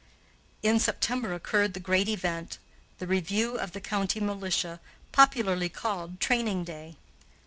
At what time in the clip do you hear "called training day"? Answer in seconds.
5.69-6.95